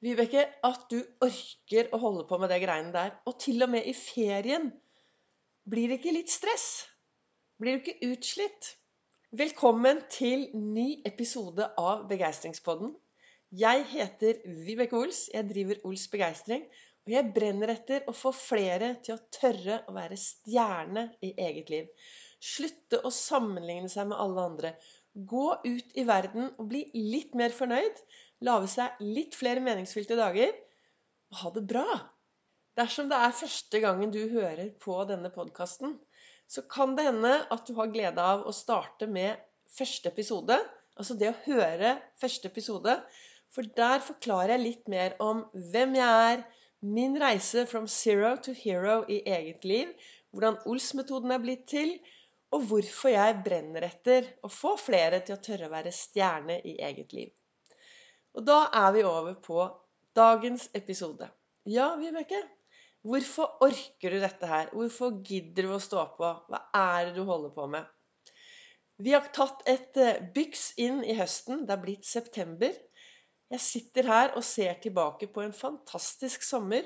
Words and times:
Vibeke, 0.00 0.46
at 0.64 0.86
du 0.88 0.96
orker 1.20 1.90
å 1.92 1.98
holde 2.00 2.22
på 2.24 2.38
med 2.40 2.48
det 2.48 2.62
greiene 2.62 2.92
der. 2.94 3.10
Og 3.28 3.34
til 3.42 3.60
og 3.60 3.68
med 3.74 3.84
i 3.84 3.92
ferien. 3.92 4.70
Blir 5.68 5.90
det 5.90 5.98
ikke 6.00 6.14
litt 6.16 6.32
stress? 6.32 6.86
Blir 7.60 7.76
du 7.76 7.82
ikke 7.82 8.08
utslitt? 8.14 8.70
Velkommen 9.36 10.00
til 10.08 10.46
ny 10.56 11.02
episode 11.04 11.66
av 11.78 12.06
Begeistringspodden. 12.08 12.94
Jeg 13.52 13.84
heter 13.90 14.40
Vibeke 14.64 14.96
Ols. 14.96 15.26
Jeg 15.34 15.50
driver 15.52 15.84
Ols 15.90 16.06
Begeistring. 16.08 16.64
Og 17.04 17.12
jeg 17.18 17.34
brenner 17.36 17.74
etter 17.74 18.08
å 18.08 18.16
få 18.16 18.32
flere 18.32 18.94
til 19.04 19.18
å 19.18 19.22
tørre 19.36 19.82
å 19.84 19.98
være 19.98 20.16
stjerne 20.16 21.10
i 21.28 21.34
eget 21.36 21.68
liv. 21.76 21.92
Slutte 22.40 23.02
å 23.04 23.12
sammenligne 23.12 23.92
seg 23.92 24.08
med 24.08 24.24
alle 24.24 24.48
andre. 24.48 24.72
Gå 25.12 25.46
ut 25.60 25.96
i 26.00 26.08
verden 26.08 26.54
og 26.56 26.72
bli 26.72 26.86
litt 26.96 27.36
mer 27.36 27.52
fornøyd 27.52 28.00
lage 28.46 28.70
seg 28.72 29.00
litt 29.04 29.36
flere 29.38 29.62
meningsfylte 29.64 30.16
dager 30.18 30.52
og 31.30 31.40
ha 31.42 31.52
det 31.54 31.64
bra. 31.70 31.86
Dersom 32.78 33.10
det 33.10 33.18
er 33.18 33.36
første 33.36 33.80
gangen 33.82 34.12
du 34.14 34.20
hører 34.32 34.70
på 34.82 34.96
denne 35.08 35.30
podkasten, 35.34 35.96
så 36.50 36.64
kan 36.66 36.96
det 36.96 37.06
hende 37.06 37.32
at 37.54 37.66
du 37.68 37.74
har 37.78 37.90
glede 37.92 38.22
av 38.22 38.46
å 38.48 38.54
starte 38.54 39.06
med 39.10 39.38
første 39.76 40.10
episode. 40.10 40.56
Altså 40.98 41.16
det 41.18 41.30
å 41.30 41.40
høre 41.44 41.96
første 42.20 42.50
episode. 42.50 42.96
For 43.54 43.66
der 43.76 44.02
forklarer 44.06 44.56
jeg 44.56 44.64
litt 44.64 44.90
mer 44.90 45.16
om 45.22 45.44
hvem 45.72 45.96
jeg 45.98 46.32
er, 46.32 46.42
min 46.80 47.18
reise 47.20 47.66
from 47.68 47.86
zero 47.90 48.36
to 48.40 48.54
hero 48.56 49.02
i 49.10 49.20
eget 49.28 49.66
liv, 49.68 49.90
hvordan 50.32 50.56
Ols-metoden 50.70 51.34
er 51.34 51.42
blitt 51.42 51.66
til, 51.68 51.92
og 52.54 52.64
hvorfor 52.70 53.12
jeg 53.12 53.42
brenner 53.44 53.84
etter 53.86 54.30
å 54.46 54.50
få 54.50 54.76
flere 54.80 55.20
til 55.26 55.36
å 55.36 55.42
tørre 55.44 55.68
å 55.68 55.74
være 55.74 55.92
stjerne 55.94 56.56
i 56.66 56.78
eget 56.82 57.12
liv. 57.14 57.28
Og 58.38 58.46
da 58.46 58.62
er 58.76 58.92
vi 58.94 59.04
over 59.06 59.34
på 59.42 59.62
dagens 60.16 60.68
episode. 60.74 61.28
Ja, 61.66 61.94
Vibeke, 61.98 62.38
hvorfor 63.02 63.56
orker 63.64 64.14
du 64.14 64.20
dette 64.22 64.46
her? 64.46 64.70
Hvorfor 64.74 65.16
gidder 65.26 65.66
du 65.66 65.74
å 65.74 65.82
stå 65.82 66.04
på? 66.18 66.30
Hva 66.50 66.60
er 66.76 67.08
det 67.08 67.16
du 67.18 67.24
holder 67.28 67.52
på 67.56 67.66
med? 67.72 67.88
Vi 69.00 69.14
har 69.16 69.30
tatt 69.32 69.64
et 69.70 69.96
eh, 69.96 70.20
byks 70.34 70.74
inn 70.84 71.00
i 71.02 71.16
høsten. 71.16 71.64
Det 71.66 71.74
er 71.74 71.84
blitt 71.84 72.06
september. 72.06 72.74
Jeg 73.50 73.64
sitter 73.64 74.06
her 74.06 74.34
og 74.38 74.44
ser 74.46 74.76
tilbake 74.82 75.30
på 75.32 75.42
en 75.42 75.56
fantastisk 75.56 76.44
sommer. 76.46 76.84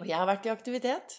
Og 0.00 0.08
jeg 0.08 0.16
har 0.16 0.26
vært 0.30 0.48
i 0.48 0.54
aktivitet. 0.54 1.18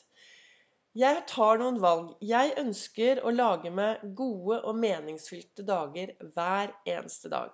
Jeg 0.97 1.23
tar 1.29 1.61
noen 1.61 1.79
valg. 1.81 2.15
Jeg 2.21 2.57
ønsker 2.59 3.21
å 3.23 3.31
lage 3.33 3.71
meg 3.73 4.01
gode 4.17 4.59
og 4.61 4.77
meningsfylte 4.81 5.65
dager 5.65 6.11
hver 6.35 6.73
eneste 6.89 7.31
dag. 7.33 7.53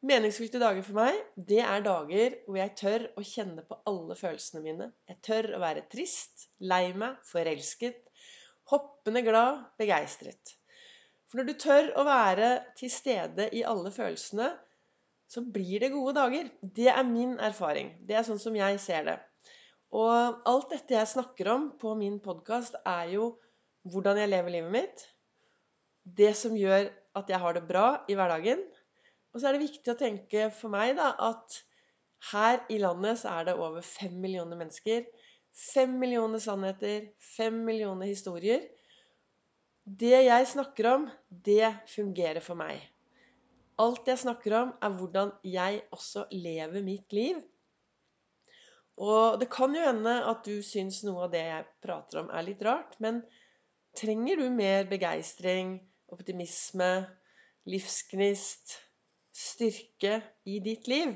Meningsfylte 0.00 0.56
dager 0.56 0.80
for 0.80 0.96
meg, 0.96 1.16
det 1.36 1.58
er 1.60 1.82
dager 1.84 2.38
hvor 2.46 2.56
jeg 2.56 2.72
tør 2.78 3.02
å 3.20 3.24
kjenne 3.26 3.64
på 3.68 3.76
alle 3.90 4.14
følelsene 4.16 4.62
mine. 4.64 4.86
Jeg 5.10 5.18
tør 5.26 5.50
å 5.58 5.60
være 5.60 5.82
trist, 5.92 6.46
lei 6.64 6.94
meg, 6.96 7.18
forelsket, 7.28 8.00
hoppende 8.72 9.20
glad, 9.26 9.60
begeistret. 9.80 10.54
For 11.28 11.40
når 11.40 11.50
du 11.50 11.60
tør 11.60 11.90
å 12.00 12.06
være 12.08 12.48
til 12.80 12.92
stede 12.92 13.50
i 13.52 13.60
alle 13.68 13.92
følelsene, 13.92 14.48
så 15.30 15.44
blir 15.44 15.84
det 15.84 15.92
gode 15.92 16.16
dager. 16.16 16.48
Det 16.62 16.88
er 16.90 17.04
min 17.06 17.36
erfaring. 17.36 17.92
Det 18.08 18.16
er 18.16 18.24
sånn 18.26 18.40
som 18.40 18.56
jeg 18.56 18.80
ser 18.82 19.04
det. 19.06 19.18
Og 19.94 20.40
alt 20.48 20.72
dette 20.72 20.96
jeg 20.96 21.12
snakker 21.12 21.52
om 21.52 21.70
på 21.78 21.92
min 21.98 22.16
podkast, 22.24 22.80
er 22.88 23.12
jo 23.18 23.34
hvordan 23.90 24.18
jeg 24.18 24.32
lever 24.32 24.56
livet 24.56 24.74
mitt. 24.80 25.06
Det 26.02 26.32
som 26.38 26.56
gjør 26.56 26.88
at 27.20 27.30
jeg 27.30 27.42
har 27.42 27.56
det 27.56 27.68
bra 27.68 27.86
i 28.08 28.16
hverdagen 28.16 28.64
og 29.30 29.40
så 29.40 29.48
er 29.48 29.56
det 29.56 29.66
viktig 29.68 29.92
å 29.92 29.98
tenke 29.98 30.48
for 30.54 30.72
meg 30.72 30.96
da, 30.98 31.12
at 31.30 31.60
her 32.32 32.60
i 32.72 32.78
landet 32.82 33.20
så 33.22 33.36
er 33.38 33.48
det 33.48 33.56
over 33.56 33.84
fem 33.86 34.16
millioner 34.20 34.58
mennesker. 34.58 35.06
Fem 35.50 35.92
millioner 35.98 36.42
sannheter, 36.42 37.08
fem 37.36 37.62
millioner 37.66 38.10
historier. 38.10 38.66
Det 39.84 40.18
jeg 40.26 40.48
snakker 40.50 40.88
om, 40.90 41.06
det 41.30 41.72
fungerer 41.90 42.42
for 42.44 42.58
meg. 42.58 42.82
Alt 43.80 44.10
jeg 44.10 44.20
snakker 44.20 44.56
om, 44.58 44.74
er 44.82 44.98
hvordan 44.98 45.32
jeg 45.46 45.80
også 45.94 46.26
lever 46.34 46.84
mitt 46.84 47.14
liv. 47.16 47.40
Og 49.00 49.40
det 49.40 49.48
kan 49.52 49.72
jo 49.72 49.86
hende 49.86 50.18
at 50.28 50.44
du 50.44 50.60
syns 50.66 51.00
noe 51.06 51.24
av 51.24 51.32
det 51.32 51.46
jeg 51.46 51.68
prater 51.80 52.20
om, 52.20 52.28
er 52.28 52.44
litt 52.44 52.60
rart. 52.66 52.98
Men 53.00 53.22
trenger 53.96 54.42
du 54.42 54.50
mer 54.52 54.84
begeistring, 54.90 55.78
optimisme, 56.12 56.90
livsgnist, 57.70 58.76
styrke 59.40 60.20
i 60.48 60.58
ditt 60.64 60.88
liv, 60.90 61.14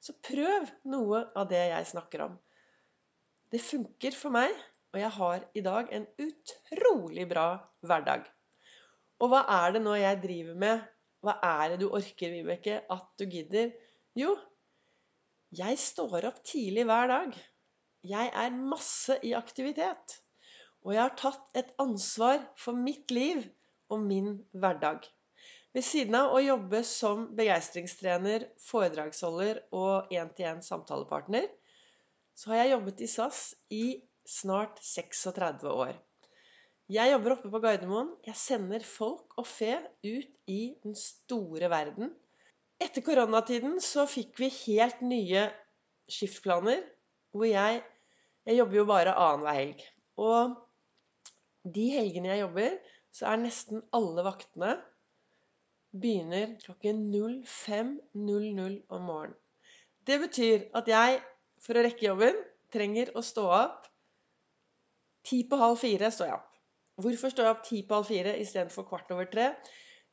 så 0.00 0.14
prøv 0.24 0.70
noe 0.88 1.22
av 1.36 1.48
det 1.50 1.62
jeg 1.70 1.90
snakker 1.92 2.24
om. 2.28 2.34
Det 3.52 3.62
funker 3.62 4.16
for 4.16 4.34
meg, 4.34 4.52
og 4.94 5.00
jeg 5.02 5.12
har 5.18 5.46
i 5.54 5.62
dag 5.64 5.92
en 5.94 6.06
utrolig 6.22 7.26
bra 7.30 7.46
hverdag. 7.86 8.26
Og 9.22 9.32
hva 9.32 9.42
er 9.62 9.76
det 9.76 9.82
nå 9.84 9.94
jeg 9.96 10.20
driver 10.22 10.58
med? 10.60 10.84
Hva 11.24 11.36
er 11.42 11.72
det 11.72 11.80
du 11.82 11.88
orker, 11.88 12.32
Vibeke, 12.32 12.80
at 12.92 13.06
du 13.18 13.24
gidder? 13.30 13.72
Jo, 14.16 14.34
jeg 15.56 15.78
står 15.80 16.26
opp 16.28 16.42
tidlig 16.44 16.84
hver 16.88 17.10
dag. 17.10 17.36
Jeg 18.06 18.30
er 18.34 18.56
masse 18.56 19.16
i 19.24 19.32
aktivitet. 19.38 20.18
Og 20.84 20.94
jeg 20.94 21.02
har 21.02 21.14
tatt 21.18 21.58
et 21.58 21.72
ansvar 21.82 22.42
for 22.60 22.78
mitt 22.78 23.10
liv 23.14 23.42
og 23.90 24.02
min 24.04 24.36
hverdag. 24.54 25.06
Ved 25.76 25.84
siden 25.84 26.14
av 26.16 26.30
å 26.32 26.38
jobbe 26.40 26.78
som 26.88 27.26
begeistringstrener, 27.36 28.46
foredragsholder 28.64 29.58
og 29.76 30.12
én-til-én 30.14 30.62
samtalepartner, 30.64 31.50
så 32.32 32.54
har 32.54 32.62
jeg 32.62 32.70
jobbet 32.70 33.02
i 33.04 33.08
SAS 33.12 33.40
i 33.76 33.82
snart 34.24 34.80
36 34.80 35.68
år. 35.68 35.92
Jeg 36.88 37.12
jobber 37.12 37.34
oppe 37.34 37.52
på 37.52 37.60
Gardermoen. 37.60 38.14
Jeg 38.24 38.40
sender 38.40 38.88
folk 38.88 39.36
og 39.36 39.44
fe 39.50 39.74
ut 40.00 40.32
i 40.48 40.60
den 40.80 40.96
store 40.96 41.68
verden. 41.68 42.08
Etter 42.80 43.04
koronatiden 43.04 43.76
så 43.84 44.08
fikk 44.08 44.40
vi 44.40 44.48
helt 44.62 45.04
nye 45.04 45.44
skiftplaner, 46.08 46.80
hvor 47.36 47.52
jeg 47.52 47.84
Jeg 48.46 48.60
jobber 48.62 48.76
jo 48.78 48.88
bare 48.88 49.12
annenhver 49.18 49.56
helg. 49.58 49.80
Og 50.22 50.56
de 51.68 51.88
helgene 51.90 52.28
jeg 52.30 52.46
jobber, 52.46 52.76
så 53.10 53.32
er 53.32 53.40
nesten 53.42 53.82
alle 53.92 54.22
vaktene 54.22 54.76
begynner 56.02 56.56
klokken 56.62 57.02
05.00 57.12 58.78
om 58.88 59.08
morgenen. 59.08 59.36
Det 60.06 60.20
betyr 60.22 60.68
at 60.78 60.88
jeg, 60.90 61.18
for 61.62 61.78
å 61.78 61.82
rekke 61.82 62.06
jobben, 62.06 62.36
trenger 62.72 63.10
å 63.18 63.22
stå 63.26 63.46
opp 63.56 63.88
ti 65.26 65.40
på 65.50 65.58
halv 65.58 65.80
fire. 65.80 66.10
står 66.14 66.30
jeg 66.30 66.36
opp. 66.36 66.52
Hvorfor 67.02 67.32
står 67.32 67.44
jeg 67.44 67.54
opp 67.56 67.64
ti 67.66 67.80
på 67.82 67.98
halv 67.98 68.08
fire 68.08 68.36
istedenfor 68.40 68.86
kvart 68.88 69.10
over 69.16 69.26
tre? 69.32 69.48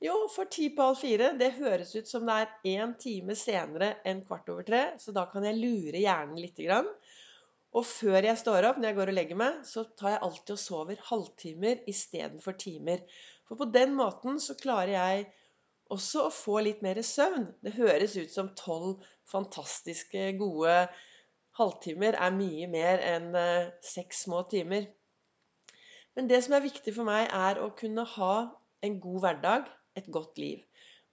Jo, 0.03 0.15
for 0.33 0.49
ti 0.51 0.67
på 0.75 0.87
halv 0.89 0.99
fire 0.99 1.29
det 1.39 1.53
høres 1.59 1.93
ut 1.95 2.09
som 2.09 2.25
det 2.27 2.39
er 2.41 2.71
én 2.73 2.95
time 2.99 3.37
senere 3.39 3.93
enn 4.09 4.23
kvart 4.25 4.49
over 4.51 4.65
tre, 4.67 4.81
så 4.99 5.13
da 5.15 5.27
kan 5.31 5.45
jeg 5.47 5.61
lure 5.61 6.01
hjernen 6.01 6.41
grann. 6.57 6.89
Og 7.73 7.85
før 7.89 8.19
jeg 8.21 8.37
står 8.37 8.67
opp, 8.67 8.81
når 8.81 8.89
jeg 8.89 8.97
går 8.97 9.11
og 9.11 9.17
legger 9.17 9.39
meg, 9.39 9.61
så 9.65 9.85
tar 9.97 10.15
jeg 10.15 10.23
alltid 10.27 10.51
og 10.57 10.59
sover 10.61 11.05
halvtimer 11.07 11.87
istedenfor 11.89 12.57
timer. 12.59 13.05
For 13.47 13.57
på 13.61 13.69
den 13.73 13.95
måten 13.97 14.41
så 14.43 14.57
klarer 14.59 14.93
jeg 14.93 15.23
også 15.91 16.27
å 16.27 16.33
få 16.33 16.59
litt 16.65 16.83
mer 16.85 17.01
søvn. 17.05 17.49
Det 17.63 17.75
høres 17.75 18.15
ut 18.17 18.31
som 18.31 18.53
tolv 18.57 19.03
fantastiske, 19.29 20.31
gode 20.39 20.75
halvtimer 21.59 22.17
er 22.17 22.35
mye 22.35 22.67
mer 22.71 23.01
enn 23.05 23.33
eh, 23.37 23.71
seks 23.85 24.23
små 24.25 24.43
timer. 24.51 24.87
Men 26.17 26.29
det 26.29 26.43
som 26.45 26.55
er 26.57 26.65
viktig 26.65 26.93
for 26.95 27.07
meg, 27.07 27.27
er 27.29 27.61
å 27.61 27.71
kunne 27.77 28.05
ha 28.15 28.33
en 28.85 28.99
god 29.01 29.19
hverdag, 29.25 29.69
et 29.97 30.09
godt 30.13 30.39
liv. 30.41 30.61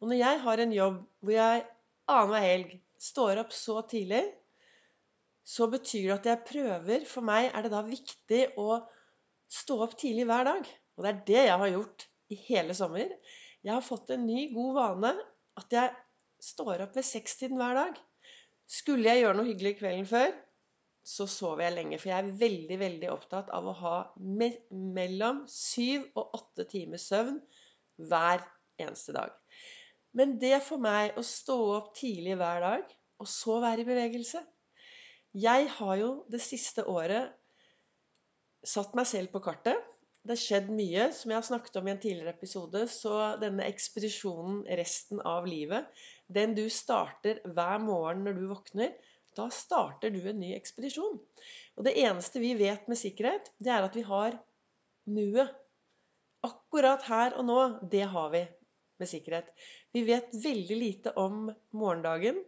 Og 0.01 0.11
når 0.11 0.21
jeg 0.21 0.41
har 0.45 0.63
en 0.63 0.73
jobb 0.73 1.01
hvor 1.21 1.35
jeg 1.37 1.65
annenhver 2.11 2.45
helg 2.45 2.77
står 3.01 3.41
opp 3.43 3.53
så 3.57 3.81
tidlig, 3.89 4.23
så 5.45 5.69
betyr 5.73 6.07
det 6.07 6.17
at 6.19 6.29
jeg 6.29 6.47
prøver 6.47 7.05
For 7.09 7.25
meg 7.27 7.49
er 7.49 7.65
det 7.65 7.73
da 7.73 7.81
viktig 7.85 8.43
å 8.61 8.81
stå 9.51 9.79
opp 9.87 9.97
tidlig 9.99 10.27
hver 10.29 10.47
dag. 10.47 10.69
Og 10.97 11.05
det 11.05 11.11
er 11.11 11.23
det 11.31 11.45
jeg 11.49 11.61
har 11.63 11.73
gjort 11.75 12.07
i 12.31 12.39
hele 12.47 12.77
sommer. 12.77 13.13
Jeg 13.67 13.75
har 13.77 13.85
fått 13.85 14.13
en 14.15 14.23
ny, 14.25 14.47
god 14.55 14.77
vane 14.79 15.11
at 15.61 15.75
jeg 15.75 15.97
står 16.41 16.87
opp 16.87 16.95
ved 16.97 17.05
sekstiden 17.05 17.61
hver 17.61 17.77
dag. 17.77 17.99
Skulle 18.71 19.11
jeg 19.11 19.25
gjøre 19.25 19.37
noe 19.37 19.51
hyggelig 19.51 19.75
kvelden 19.81 20.07
før, 20.09 20.31
så 21.05 21.27
sover 21.29 21.67
jeg 21.67 21.77
lenge. 21.77 21.99
For 22.01 22.13
jeg 22.13 22.23
er 22.23 22.39
veldig, 22.41 22.79
veldig 22.81 23.11
opptatt 23.13 23.51
av 23.57 23.67
å 23.69 23.77
ha 23.83 23.97
me 24.17 24.53
mellom 24.71 25.43
syv 25.51 26.07
og 26.15 26.39
åtte 26.39 26.69
timers 26.71 27.09
søvn 27.11 27.41
hver 28.11 28.45
eneste 28.81 29.15
dag. 29.17 29.35
Men 30.17 30.39
det 30.43 30.57
for 30.67 30.81
meg 30.83 31.19
å 31.19 31.27
stå 31.27 31.59
opp 31.77 31.93
tidlig 31.99 32.39
hver 32.41 32.65
dag, 32.65 32.97
og 33.21 33.29
så 33.29 33.59
være 33.61 33.85
i 33.85 33.89
bevegelse 33.89 34.41
Jeg 35.37 35.67
har 35.77 35.97
jo 36.01 36.09
det 36.33 36.41
siste 36.43 36.87
året 36.89 37.37
satt 38.67 38.97
meg 38.97 39.07
selv 39.07 39.31
på 39.35 39.43
kartet 39.45 39.90
det 40.25 40.35
har 40.35 40.41
skjedd 40.41 40.69
mye. 40.75 41.07
Som 41.17 41.33
jeg 41.33 41.39
har 41.39 41.47
snakket 41.47 41.79
om 41.81 41.89
i 41.89 41.93
en 41.95 42.03
tidligere 42.03 42.35
episode, 42.35 42.85
så 42.93 43.15
denne 43.41 43.67
ekspedisjonen 43.71 44.63
resten 44.81 45.23
av 45.27 45.49
livet, 45.49 45.89
den 46.29 46.55
du 46.59 46.67
starter 46.73 47.41
hver 47.49 47.81
morgen 47.83 48.27
når 48.27 48.37
du 48.37 48.45
våkner, 48.51 48.93
da 49.39 49.47
starter 49.55 50.13
du 50.13 50.21
en 50.27 50.41
ny 50.43 50.53
ekspedisjon. 50.57 51.19
Og 51.79 51.87
det 51.87 51.97
eneste 52.03 52.43
vi 52.43 52.53
vet 52.59 52.89
med 52.91 52.99
sikkerhet, 52.99 53.53
det 53.63 53.73
er 53.73 53.87
at 53.87 53.97
vi 53.97 54.05
har 54.07 54.37
nuet. 55.11 55.57
Akkurat 56.45 57.05
her 57.05 57.37
og 57.37 57.45
nå, 57.47 57.61
det 57.93 58.07
har 58.13 58.31
vi 58.33 58.45
med 59.01 59.09
sikkerhet. 59.09 59.51
Vi 59.93 60.05
vet 60.09 60.33
veldig 60.33 60.77
lite 60.77 61.13
om 61.21 61.49
morgendagen. 61.77 62.41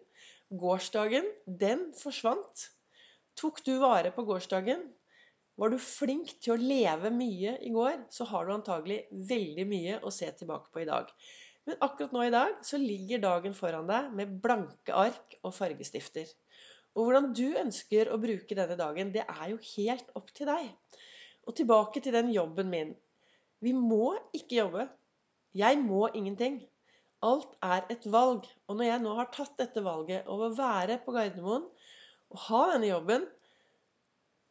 Gårsdagen, 0.53 1.29
den 1.47 1.91
forsvant. 1.97 2.69
Tok 3.41 3.63
du 3.65 3.79
vare 3.81 4.13
på 4.13 4.25
gårsdagen? 4.29 4.85
Var 5.61 5.73
du 5.73 5.79
flink 5.83 6.33
til 6.41 6.55
å 6.55 6.61
leve 6.61 7.11
mye 7.13 7.59
i 7.61 7.71
går, 7.75 8.07
så 8.11 8.25
har 8.31 8.47
du 8.47 8.55
antagelig 8.55 9.03
veldig 9.29 9.67
mye 9.69 9.99
å 10.01 10.13
se 10.15 10.31
tilbake 10.39 10.73
på 10.73 10.83
i 10.83 10.89
dag. 10.89 11.11
Men 11.69 11.79
akkurat 11.85 12.15
nå 12.15 12.25
i 12.27 12.33
dag 12.35 12.57
så 12.67 12.81
ligger 12.81 13.23
dagen 13.23 13.55
foran 13.55 13.91
deg 13.91 14.15
med 14.19 14.33
blanke 14.43 14.97
ark 14.97 15.37
og 15.43 15.55
fargestifter. 15.55 16.31
Og 16.97 17.07
hvordan 17.07 17.31
du 17.37 17.47
ønsker 17.61 18.11
å 18.13 18.19
bruke 18.21 18.57
denne 18.57 18.77
dagen, 18.81 19.13
det 19.15 19.23
er 19.29 19.53
jo 19.53 19.61
helt 19.77 20.11
opp 20.19 20.33
til 20.37 20.51
deg. 20.51 20.73
Og 21.47 21.57
tilbake 21.59 22.03
til 22.03 22.17
den 22.17 22.33
jobben 22.35 22.69
min. 22.73 22.93
Vi 23.63 23.73
må 23.77 24.17
ikke 24.35 24.59
jobbe. 24.59 24.89
Jeg 25.57 25.79
må 25.85 26.07
ingenting. 26.13 26.61
Alt 27.23 27.55
er 27.63 27.87
et 27.93 28.05
valg. 28.11 28.49
Og 28.67 28.79
når 28.79 28.89
jeg 28.89 29.05
nå 29.05 29.15
har 29.21 29.31
tatt 29.35 29.55
dette 29.61 29.85
valget 29.85 30.27
over 30.27 30.51
å 30.51 30.59
være 30.59 30.99
på 31.05 31.15
Gardermoen 31.15 31.69
og 32.33 32.45
ha 32.49 32.63
denne 32.73 32.91
jobben, 32.91 33.29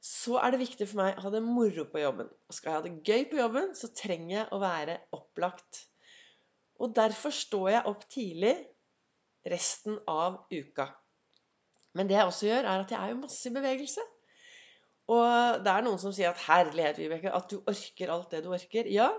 så 0.02 0.40
er 0.42 0.54
det 0.54 0.64
viktig 0.64 0.88
for 0.90 1.04
meg 1.04 1.18
å 1.18 1.28
ha 1.28 1.32
det 1.34 1.44
moro 1.46 1.86
på 1.90 2.02
jobben. 2.02 2.30
Og 2.50 2.58
skal 2.58 2.72
jeg 2.72 2.80
ha 2.80 2.86
det 2.88 2.94
gøy 3.06 3.26
på 3.30 3.38
jobben, 3.38 3.74
så 3.78 3.92
trenger 3.94 4.34
jeg 4.34 4.48
å 4.50 4.62
være 4.62 4.98
opplagt. 5.14 5.84
Og 6.82 6.96
derfor 6.98 7.34
står 7.36 7.68
jeg 7.76 7.90
opp 7.92 8.08
tidlig 8.10 8.56
resten 9.52 10.00
av 10.10 10.42
uka. 10.50 10.88
Men 11.94 12.10
det 12.10 12.18
jeg 12.18 12.32
også 12.32 12.48
gjør, 12.48 12.66
er 12.66 12.82
at 12.82 12.94
jeg 12.94 12.98
er 12.98 13.14
jo 13.14 13.22
masse 13.22 13.50
i 13.50 13.54
bevegelse. 13.54 14.08
Og 15.12 15.62
det 15.66 15.72
er 15.72 15.86
noen 15.86 16.00
som 16.02 16.14
sier 16.16 16.32
at 16.32 16.42
'herlighet, 16.48 16.98
Vibeke, 16.98 17.34
at 17.36 17.50
du 17.52 17.60
orker 17.68 18.14
alt 18.14 18.32
det 18.32 18.44
du 18.46 18.52
orker'. 18.54 18.90
Ja. 18.90 19.10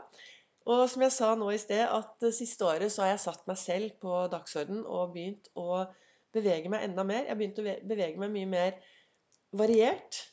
Og 0.66 0.88
som 0.90 1.02
jeg 1.02 1.12
sa 1.12 1.34
nå 1.34 1.50
i 1.50 1.58
sted, 1.58 1.82
at 1.82 2.14
det 2.22 2.34
siste 2.34 2.64
året 2.64 2.92
så 2.92 3.02
har 3.02 3.08
jeg 3.12 3.20
satt 3.20 3.46
meg 3.46 3.58
selv 3.58 3.90
på 4.00 4.26
dagsorden 4.30 4.84
og 4.86 5.12
begynt 5.14 5.50
å 5.58 5.84
bevege 6.32 6.70
meg 6.70 6.86
enda 6.86 7.02
mer. 7.02 7.26
Jeg 7.26 7.34
har 7.34 7.40
begynt 7.40 7.58
å 7.58 7.66
bevege 7.88 8.18
meg 8.18 8.30
mye 8.30 8.46
mer 8.46 8.78
variert. 9.52 10.31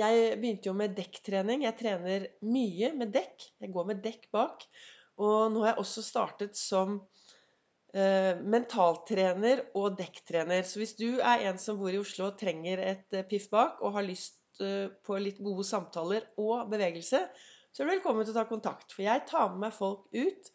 Jeg 0.00 0.38
begynte 0.40 0.70
jo 0.70 0.76
med 0.76 0.96
dekktrening. 0.96 1.64
Jeg 1.66 1.76
trener 1.78 2.26
mye 2.46 2.92
med 2.96 3.12
dekk. 3.14 3.46
Jeg 3.60 3.72
går 3.74 3.88
med 3.90 4.02
dekk 4.04 4.28
bak. 4.34 4.64
Og 5.20 5.52
nå 5.52 5.64
har 5.64 5.74
jeg 5.74 5.82
også 5.82 6.04
startet 6.04 6.56
som 6.56 6.96
eh, 7.92 8.38
mentaltrener 8.40 9.66
og 9.76 9.98
dekktrener. 9.98 10.64
Så 10.64 10.80
hvis 10.80 10.96
du 10.98 11.18
er 11.18 11.46
en 11.50 11.60
som 11.60 11.78
bor 11.80 11.92
i 11.92 12.00
Oslo 12.00 12.30
og 12.30 12.38
trenger 12.40 12.82
et 12.84 13.16
eh, 13.18 13.26
piff 13.28 13.50
bak, 13.52 13.82
og 13.84 13.98
har 13.98 14.06
lyst 14.06 14.62
eh, 14.64 14.88
på 15.04 15.20
litt 15.20 15.42
gode 15.44 15.66
samtaler 15.68 16.30
og 16.40 16.70
bevegelse, 16.72 17.24
så 17.70 17.82
er 17.82 17.86
du 17.86 17.94
velkommen 17.94 18.26
til 18.26 18.34
å 18.34 18.40
ta 18.40 18.48
kontakt. 18.48 18.94
For 18.94 19.04
jeg 19.06 19.26
tar 19.28 19.52
med 19.52 19.66
meg 19.66 19.76
folk 19.76 20.08
ut 20.16 20.52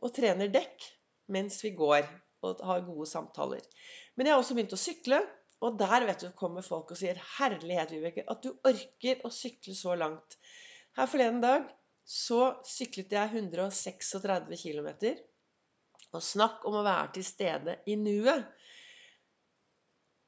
og 0.00 0.14
trener 0.16 0.52
dekk 0.52 0.86
mens 1.30 1.58
vi 1.64 1.74
går 1.76 2.06
og 2.46 2.62
har 2.64 2.86
gode 2.86 3.06
samtaler. 3.08 3.60
Men 4.16 4.26
jeg 4.26 4.34
har 4.34 4.42
også 4.42 4.56
begynt 4.56 4.74
å 4.74 4.80
sykle. 4.80 5.20
Og 5.60 5.76
der 5.78 6.06
vet 6.08 6.22
du, 6.24 6.30
kommer 6.36 6.64
folk 6.64 6.90
og 6.94 6.96
sier 6.96 7.18
'Herlighet, 7.20 7.92
Vibeke, 7.92 8.24
at 8.30 8.42
du 8.44 8.54
orker 8.64 9.20
å 9.24 9.30
sykle 9.34 9.74
så 9.76 9.96
langt'. 9.98 10.38
Her 10.96 11.06
forleden 11.06 11.42
dag 11.42 11.66
så 12.04 12.54
syklet 12.66 13.12
jeg 13.12 13.32
136 13.42 14.56
km. 14.62 14.88
Og 16.16 16.22
snakk 16.24 16.64
om 16.66 16.80
å 16.80 16.86
være 16.86 17.12
til 17.18 17.26
stede 17.26 17.76
i 17.86 17.94
nuet. 18.00 18.48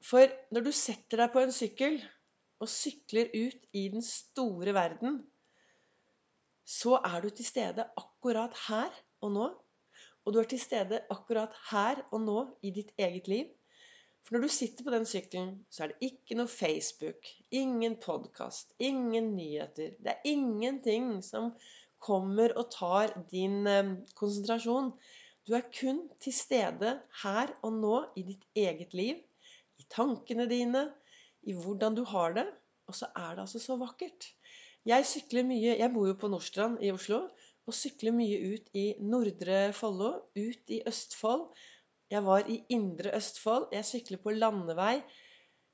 For 0.03 0.31
når 0.53 0.67
du 0.67 0.71
setter 0.75 1.23
deg 1.23 1.33
på 1.33 1.41
en 1.43 1.55
sykkel 1.55 1.97
og 2.63 2.69
sykler 2.71 3.31
ut 3.33 3.67
i 3.75 3.87
den 3.91 4.05
store 4.05 4.75
verden, 4.75 5.21
så 6.63 6.99
er 7.03 7.23
du 7.23 7.29
til 7.29 7.47
stede 7.47 7.89
akkurat 7.99 8.55
her 8.67 8.93
og 9.23 9.35
nå. 9.35 9.49
Og 10.23 10.33
du 10.33 10.39
er 10.39 10.47
til 10.47 10.61
stede 10.61 11.01
akkurat 11.11 11.51
her 11.71 12.05
og 12.11 12.21
nå 12.23 12.39
i 12.63 12.71
ditt 12.71 12.93
eget 12.97 13.27
liv. 13.27 13.49
Når 14.33 14.41
du 14.41 14.49
sitter 14.49 14.81
på 14.81 14.89
den 14.89 15.03
sykkelen, 15.05 15.49
så 15.69 15.83
er 15.83 15.91
det 15.91 16.07
ikke 16.07 16.33
noe 16.39 16.49
Facebook, 16.49 17.27
ingen 17.53 17.99
podkast, 18.01 18.71
ingen 18.81 19.27
nyheter. 19.35 19.91
Det 20.01 20.09
er 20.09 20.23
ingenting 20.25 21.19
som 21.21 21.51
kommer 22.01 22.55
og 22.57 22.71
tar 22.73 23.13
din 23.29 23.67
eh, 23.69 23.91
konsentrasjon. 24.17 24.89
Du 25.45 25.53
er 25.53 25.67
kun 25.67 25.99
til 26.23 26.33
stede 26.33 26.95
her 27.21 27.53
og 27.61 27.77
nå 27.77 27.99
i 28.17 28.23
ditt 28.31 28.47
eget 28.57 28.95
liv, 28.97 29.19
i 29.77 29.85
tankene 29.93 30.47
dine, 30.49 30.87
i 31.45 31.53
hvordan 31.53 31.99
du 31.99 32.01
har 32.09 32.33
det. 32.39 32.47
Og 32.89 32.97
så 32.97 33.11
er 33.13 33.35
det 33.35 33.45
altså 33.45 33.61
så 33.61 33.77
vakkert. 33.77 34.31
Jeg 34.89 35.05
sykler 35.05 35.45
mye 35.45 35.77
Jeg 35.77 35.93
bor 35.93 36.09
jo 36.09 36.17
på 36.17 36.31
Nordstrand 36.33 36.81
i 36.81 36.89
Oslo. 36.95 37.27
Og 37.69 37.77
sykler 37.77 38.11
mye 38.11 38.41
ut 38.55 38.73
i 38.75 38.89
Nordre 38.99 39.69
Follo, 39.77 40.09
ut 40.35 40.73
i 40.73 40.81
Østfold 40.89 41.45
jeg 42.13 42.25
var 42.25 42.49
i 42.49 42.59
Indre 42.75 43.13
Østfold. 43.17 43.71
Jeg 43.73 43.87
sykler 43.87 44.21
på 44.21 44.33
landevei. 44.35 44.99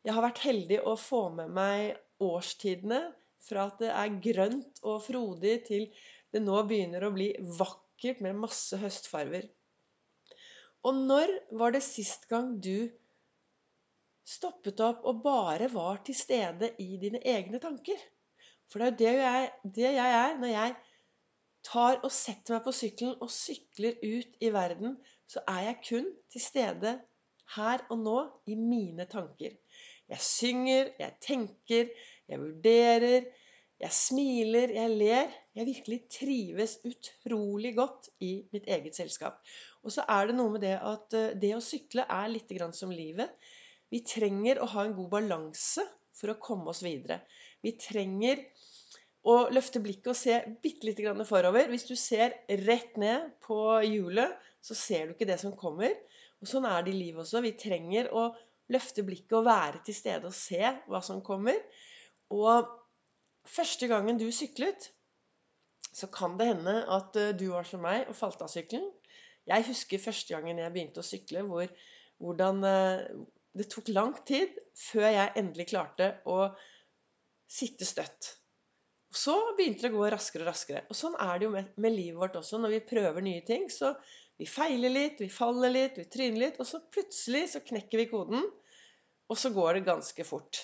Jeg 0.07 0.15
har 0.15 0.23
vært 0.23 0.43
heldig 0.45 0.79
å 0.87 0.95
få 0.99 1.25
med 1.35 1.51
meg 1.51 1.97
årstidene 2.23 3.01
fra 3.43 3.65
at 3.67 3.81
det 3.81 3.89
er 3.91 4.19
grønt 4.23 4.79
og 4.87 5.01
frodig, 5.03 5.55
til 5.67 5.87
det 6.31 6.41
nå 6.43 6.61
begynner 6.69 7.03
å 7.03 7.13
bli 7.15 7.33
vakkert 7.59 8.21
med 8.23 8.39
masse 8.39 8.79
høstfarver. 8.79 9.49
Og 10.87 10.95
når 11.09 11.33
var 11.59 11.75
det 11.75 11.83
sist 11.83 12.29
gang 12.31 12.53
du 12.63 12.87
stoppet 14.29 14.79
opp 14.85 15.03
og 15.09 15.23
bare 15.25 15.67
var 15.73 15.99
til 16.07 16.15
stede 16.15 16.71
i 16.79 16.93
dine 17.01 17.19
egne 17.25 17.59
tanker? 17.59 17.99
For 18.69 18.85
det 18.95 19.09
er 19.09 19.17
jo 19.17 19.25
det 19.25 19.75
det 19.81 19.91
jeg 19.97 20.17
er 20.21 20.39
når 20.39 20.53
jeg 20.53 20.75
tar 21.67 21.99
og 21.99 22.11
setter 22.13 22.55
meg 22.55 22.63
på 22.63 22.75
sykkelen 22.75 23.17
og 23.19 23.31
sykler 23.33 23.97
ut 24.05 24.37
i 24.39 24.51
verden, 24.55 24.95
så 25.29 25.43
er 25.47 25.61
jeg 25.67 25.81
kun 25.85 26.09
til 26.33 26.41
stede 26.41 26.95
her 27.55 27.85
og 27.89 28.01
nå 28.01 28.17
i 28.49 28.55
mine 28.57 29.05
tanker. 29.09 29.53
Jeg 30.09 30.25
synger, 30.25 30.89
jeg 30.99 31.13
tenker, 31.21 31.91
jeg 32.29 32.41
vurderer, 32.41 33.29
jeg 33.79 33.95
smiler, 33.95 34.73
jeg 34.75 34.91
ler. 34.91 35.35
Jeg 35.55 35.67
virkelig 35.69 35.99
trives 36.11 36.77
utrolig 36.87 37.75
godt 37.77 38.09
i 38.25 38.33
mitt 38.51 38.67
eget 38.67 38.97
selskap. 38.97 39.39
Og 39.83 39.93
så 39.95 40.03
er 40.09 40.27
det 40.27 40.35
noe 40.35 40.51
med 40.55 40.65
det 40.65 40.75
at 40.75 41.15
eh, 41.15 41.35
det 41.39 41.53
å 41.55 41.63
sykle 41.63 42.03
er 42.03 42.27
litt 42.31 42.51
som 42.75 42.91
livet. 42.91 43.31
Vi 43.89 44.03
trenger 44.05 44.59
å 44.59 44.67
ha 44.73 44.85
en 44.85 44.97
god 44.97 45.09
balanse 45.13 45.85
for 46.13 46.33
å 46.33 46.39
komme 46.41 46.73
oss 46.73 46.83
videre. 46.83 47.21
Vi 47.63 47.77
trenger 47.79 48.43
å 49.23 49.47
løfte 49.51 49.81
blikket 49.83 50.11
og 50.11 50.17
se 50.17 50.41
bitte 50.63 50.89
lite 50.89 51.05
grann 51.05 51.25
forover. 51.27 51.71
Hvis 51.71 51.87
du 51.87 51.95
ser 51.95 52.35
rett 52.67 52.97
ned 52.99 53.31
på 53.45 53.59
hjulet, 53.87 54.35
så 54.61 54.75
ser 54.77 55.07
du 55.07 55.15
ikke 55.15 55.29
det 55.29 55.39
som 55.41 55.55
kommer. 55.57 55.95
Og 56.39 56.49
Sånn 56.49 56.67
er 56.69 56.83
det 56.85 56.93
i 56.93 56.99
livet 56.99 57.23
også. 57.23 57.43
Vi 57.43 57.55
trenger 57.59 58.11
å 58.15 58.29
løfte 58.73 59.05
blikket 59.05 59.37
og 59.39 59.47
være 59.47 59.81
til 59.85 59.97
stede 59.97 60.29
og 60.29 60.35
se 60.35 60.61
hva 60.89 61.01
som 61.05 61.23
kommer. 61.25 61.57
Og 62.35 62.69
første 63.49 63.89
gangen 63.89 64.19
du 64.19 64.27
syklet, 64.35 64.91
så 65.89 66.09
kan 66.13 66.37
det 66.39 66.51
hende 66.51 66.75
at 66.93 67.17
eh, 67.17 67.33
du 67.35 67.49
var 67.51 67.65
som 67.67 67.81
meg 67.83 68.07
og 68.07 68.17
falt 68.17 68.43
av 68.45 68.51
sykkelen. 68.51 68.87
Jeg 69.49 69.65
husker 69.71 70.01
første 70.03 70.35
gangen 70.35 70.61
jeg 70.61 70.73
begynte 70.75 71.01
å 71.01 71.07
sykle, 71.07 71.41
hvor, 71.49 71.71
hvordan 72.21 72.61
eh, 72.69 73.07
det 73.57 73.69
tok 73.73 73.89
lang 73.95 74.13
tid 74.27 74.53
før 74.77 75.07
jeg 75.09 75.33
endelig 75.41 75.71
klarte 75.71 76.11
å 76.29 76.51
sitte 77.49 77.87
støtt. 77.89 78.35
Så 79.09 79.33
begynte 79.57 79.87
det 79.87 79.95
å 79.95 79.97
gå 79.97 80.09
raskere 80.13 80.45
og 80.45 80.51
raskere. 80.51 80.83
Og 80.85 80.97
sånn 80.97 81.15
er 81.17 81.39
det 81.39 81.47
jo 81.47 81.53
med, 81.55 81.71
med, 81.81 81.95
livet 81.95 82.19
vårt 82.21 82.37
også. 82.37 82.59
Når 82.61 82.75
vi 82.75 82.87
prøver 82.91 83.25
nye 83.25 83.41
ting, 83.45 83.65
så 83.73 83.95
vi 84.39 84.47
feiler 84.47 84.93
litt, 84.93 85.19
vi 85.19 85.29
faller 85.31 85.71
litt, 85.73 85.97
vi 85.99 86.07
tryner 86.11 86.45
litt, 86.45 86.59
og 86.61 86.67
så 86.67 86.79
plutselig 86.93 87.49
så 87.53 87.63
knekker 87.65 87.99
vi 87.99 88.09
koden, 88.11 88.45
og 89.29 89.37
så 89.37 89.51
går 89.53 89.77
det 89.77 89.87
ganske 89.89 90.25
fort. 90.27 90.61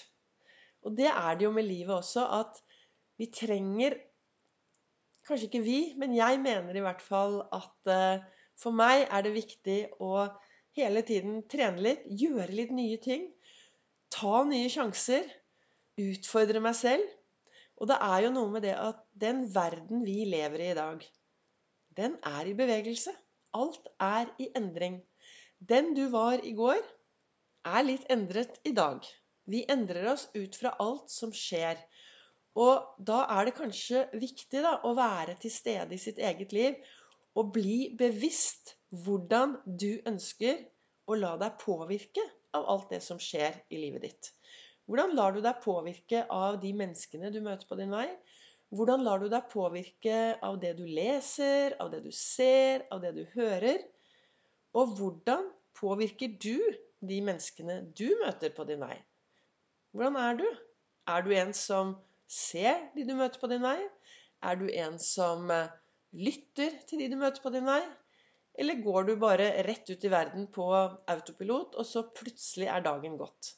Og 0.85 0.95
det 0.95 1.09
er 1.11 1.35
det 1.35 1.47
jo 1.47 1.53
med 1.53 1.67
livet 1.67 1.95
også, 1.97 2.27
at 2.41 2.61
vi 3.19 3.31
trenger 3.33 3.99
Kanskje 5.25 5.47
ikke 5.47 5.63
vi, 5.65 5.77
men 5.97 6.11
jeg 6.13 6.37
mener 6.37 6.77
i 6.77 6.81
hvert 6.85 6.99
fall 7.01 7.39
at 7.49 7.89
uh, 7.89 8.21
for 8.61 8.75
meg 8.77 9.07
er 9.09 9.23
det 9.25 9.31
viktig 9.33 9.77
å 9.97 10.27
hele 10.77 11.01
tiden 11.07 11.39
trene 11.49 11.81
litt, 11.81 12.03
gjøre 12.05 12.53
litt 12.53 12.73
nye 12.75 12.99
ting. 13.01 13.23
Ta 14.13 14.43
nye 14.45 14.69
sjanser. 14.69 15.25
Utfordre 15.97 16.61
meg 16.61 16.77
selv. 16.77 17.09
Og 17.81 17.89
det 17.89 17.97
er 18.05 18.27
jo 18.27 18.35
noe 18.35 18.53
med 18.53 18.67
det 18.67 18.75
at 18.77 19.01
den 19.17 19.47
verden 19.55 20.05
vi 20.05 20.21
lever 20.29 20.61
i 20.61 20.69
i 20.71 20.77
dag, 20.77 21.01
den 21.97 22.15
er 22.21 22.47
i 22.47 22.53
bevegelse. 22.55 23.11
Alt 23.55 23.87
er 24.03 24.31
i 24.41 24.49
endring. 24.59 24.99
Den 25.59 25.93
du 25.95 26.07
var 26.13 26.43
i 26.43 26.51
går, 26.57 26.81
er 27.65 27.85
litt 27.87 28.05
endret 28.11 28.59
i 28.67 28.73
dag. 28.77 29.05
Vi 29.49 29.63
endrer 29.71 30.11
oss 30.11 30.27
ut 30.35 30.57
fra 30.59 30.73
alt 30.83 31.09
som 31.13 31.31
skjer. 31.33 31.79
Og 32.59 33.01
da 33.07 33.23
er 33.37 33.47
det 33.47 33.55
kanskje 33.57 34.05
viktig 34.15 34.61
da, 34.63 34.77
å 34.87 34.93
være 34.97 35.35
til 35.41 35.53
stede 35.53 35.95
i 35.95 36.01
sitt 36.01 36.19
eget 36.19 36.53
liv 36.55 36.77
og 37.35 37.51
bli 37.55 37.95
bevisst 37.99 38.75
hvordan 39.05 39.57
du 39.65 39.91
ønsker 40.07 40.61
å 41.11 41.17
la 41.19 41.35
deg 41.41 41.57
påvirke 41.61 42.23
av 42.55 42.67
alt 42.71 42.93
det 42.95 43.01
som 43.03 43.19
skjer 43.21 43.59
i 43.69 43.81
livet 43.81 44.07
ditt? 44.07 44.31
Hvordan 44.85 45.15
lar 45.17 45.35
du 45.35 45.41
deg 45.43 45.61
påvirke 45.63 46.23
av 46.31 46.59
de 46.61 46.71
menneskene 46.77 47.31
du 47.33 47.41
møter 47.43 47.67
på 47.67 47.77
din 47.79 47.93
vei? 47.93 48.07
Hvordan 48.73 49.03
lar 49.05 49.21
du 49.21 49.27
deg 49.29 49.45
påvirke 49.51 50.15
av 50.43 50.57
det 50.61 50.73
du 50.79 50.85
leser, 50.89 51.75
av 51.79 51.91
det 51.93 52.01
du 52.05 52.11
ser, 52.15 52.87
av 52.91 53.03
det 53.03 53.13
du 53.15 53.21
hører? 53.35 53.83
Og 54.75 54.95
hvordan 54.97 55.51
påvirker 55.77 56.33
du 56.41 56.57
de 57.05 57.19
menneskene 57.23 57.81
du 57.95 58.07
møter 58.23 58.53
på 58.55 58.65
din 58.67 58.81
vei? 58.81 58.97
Hvordan 59.95 60.17
er 60.19 60.39
du? 60.41 60.47
Er 61.13 61.21
du 61.23 61.31
en 61.37 61.53
som 61.55 61.93
ser 62.27 62.89
de 62.95 63.05
du 63.07 63.13
møter 63.15 63.39
på 63.39 63.51
din 63.51 63.63
vei? 63.63 63.77
Er 64.43 64.57
du 64.59 64.65
en 64.67 64.97
som 64.99 65.51
eh, 65.53 65.69
lytter 66.17 66.73
til 66.89 67.03
de 67.03 67.11
du 67.13 67.19
møter 67.21 67.43
på 67.45 67.53
din 67.53 67.67
vei? 67.69 67.83
Eller 68.57 68.81
går 68.81 69.07
du 69.07 69.13
bare 69.19 69.51
rett 69.67 69.87
ut 69.91 70.03
i 70.07 70.11
verden 70.11 70.49
på 70.51 70.65
autopilot, 71.11 71.75
og 71.75 71.87
så 71.87 72.05
plutselig 72.15 72.69
er 72.71 72.83
dagen 72.85 73.17
gått? 73.19 73.53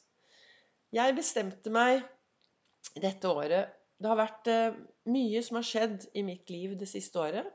Jeg 0.94 1.16
bestemte 1.16 1.72
meg 1.72 2.04
dette 2.98 3.30
året 3.30 3.77
Det 3.98 4.10
har 4.10 4.18
vært 4.20 4.50
eh, 4.52 4.76
mye 5.10 5.42
som 5.44 5.58
har 5.58 5.66
skjedd 5.66 6.08
i 6.18 6.22
mitt 6.26 6.50
liv 6.54 6.76
det 6.78 6.88
siste 6.90 7.18
året. 7.22 7.48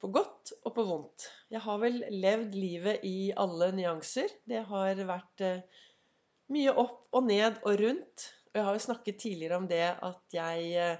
På 0.00 0.10
godt 0.12 0.52
og 0.62 0.74
på 0.76 0.84
vondt. 0.84 1.26
Jeg 1.52 1.62
har 1.64 1.80
vel 1.80 2.02
levd 2.12 2.56
livet 2.56 3.04
i 3.08 3.32
alle 3.36 3.70
nyanser. 3.76 4.32
Det 4.48 4.64
har 4.68 5.02
vært 5.08 5.44
eh, 5.44 5.82
mye 6.52 6.72
opp 6.72 7.16
og 7.16 7.28
ned 7.28 7.60
og 7.64 7.80
rundt. 7.82 8.30
Og 8.52 8.60
jeg 8.60 8.68
har 8.68 8.76
jo 8.76 8.86
snakket 8.86 9.20
tidligere 9.20 9.60
om 9.60 9.68
det 9.68 9.84
at 9.90 10.36
jeg 10.36 10.98